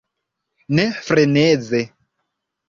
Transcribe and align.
Ne 0.79 0.85
freneze! 1.09 1.83